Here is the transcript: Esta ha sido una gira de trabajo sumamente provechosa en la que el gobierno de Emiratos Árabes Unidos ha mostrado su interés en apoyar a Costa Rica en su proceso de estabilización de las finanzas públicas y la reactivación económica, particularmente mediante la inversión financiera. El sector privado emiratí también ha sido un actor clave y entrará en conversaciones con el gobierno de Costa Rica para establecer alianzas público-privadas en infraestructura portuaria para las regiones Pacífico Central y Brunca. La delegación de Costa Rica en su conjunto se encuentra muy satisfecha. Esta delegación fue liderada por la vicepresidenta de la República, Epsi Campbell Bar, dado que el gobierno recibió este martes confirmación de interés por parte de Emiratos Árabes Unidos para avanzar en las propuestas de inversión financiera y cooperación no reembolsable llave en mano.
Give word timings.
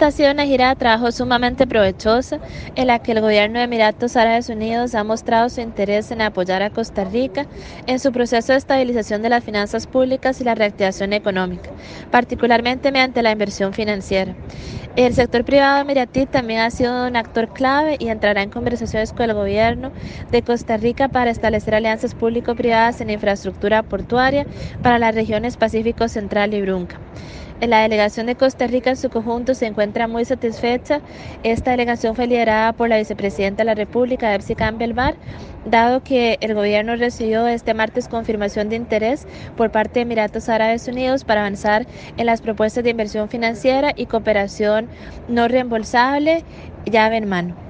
Esta 0.00 0.08
ha 0.08 0.12
sido 0.12 0.32
una 0.32 0.46
gira 0.46 0.70
de 0.70 0.76
trabajo 0.76 1.12
sumamente 1.12 1.66
provechosa 1.66 2.40
en 2.74 2.86
la 2.86 3.00
que 3.00 3.12
el 3.12 3.20
gobierno 3.20 3.58
de 3.58 3.66
Emiratos 3.66 4.16
Árabes 4.16 4.48
Unidos 4.48 4.94
ha 4.94 5.04
mostrado 5.04 5.50
su 5.50 5.60
interés 5.60 6.10
en 6.10 6.22
apoyar 6.22 6.62
a 6.62 6.70
Costa 6.70 7.04
Rica 7.04 7.44
en 7.86 8.00
su 8.00 8.10
proceso 8.10 8.52
de 8.52 8.58
estabilización 8.58 9.20
de 9.20 9.28
las 9.28 9.44
finanzas 9.44 9.86
públicas 9.86 10.40
y 10.40 10.44
la 10.44 10.54
reactivación 10.54 11.12
económica, 11.12 11.68
particularmente 12.10 12.92
mediante 12.92 13.22
la 13.22 13.32
inversión 13.32 13.74
financiera. 13.74 14.34
El 14.96 15.12
sector 15.12 15.44
privado 15.44 15.82
emiratí 15.82 16.24
también 16.24 16.60
ha 16.60 16.70
sido 16.70 17.06
un 17.06 17.14
actor 17.14 17.52
clave 17.52 17.98
y 17.98 18.08
entrará 18.08 18.42
en 18.42 18.48
conversaciones 18.48 19.12
con 19.12 19.28
el 19.28 19.34
gobierno 19.34 19.92
de 20.30 20.40
Costa 20.40 20.78
Rica 20.78 21.08
para 21.08 21.30
establecer 21.30 21.74
alianzas 21.74 22.14
público-privadas 22.14 23.02
en 23.02 23.10
infraestructura 23.10 23.82
portuaria 23.82 24.46
para 24.82 24.98
las 24.98 25.14
regiones 25.14 25.58
Pacífico 25.58 26.08
Central 26.08 26.54
y 26.54 26.62
Brunca. 26.62 26.98
La 27.60 27.82
delegación 27.82 28.24
de 28.24 28.36
Costa 28.36 28.66
Rica 28.66 28.88
en 28.88 28.96
su 28.96 29.10
conjunto 29.10 29.54
se 29.54 29.66
encuentra 29.66 30.08
muy 30.08 30.24
satisfecha. 30.24 31.02
Esta 31.42 31.72
delegación 31.72 32.16
fue 32.16 32.26
liderada 32.26 32.72
por 32.72 32.88
la 32.88 32.96
vicepresidenta 32.96 33.60
de 33.60 33.66
la 33.66 33.74
República, 33.74 34.34
Epsi 34.34 34.54
Campbell 34.54 34.94
Bar, 34.94 35.16
dado 35.66 36.02
que 36.02 36.38
el 36.40 36.54
gobierno 36.54 36.96
recibió 36.96 37.46
este 37.46 37.74
martes 37.74 38.08
confirmación 38.08 38.70
de 38.70 38.76
interés 38.76 39.26
por 39.58 39.70
parte 39.70 39.94
de 39.94 40.00
Emiratos 40.02 40.48
Árabes 40.48 40.88
Unidos 40.88 41.24
para 41.24 41.42
avanzar 41.42 41.86
en 42.16 42.24
las 42.24 42.40
propuestas 42.40 42.82
de 42.82 42.90
inversión 42.90 43.28
financiera 43.28 43.92
y 43.94 44.06
cooperación 44.06 44.88
no 45.28 45.46
reembolsable 45.46 46.44
llave 46.86 47.18
en 47.18 47.28
mano. 47.28 47.69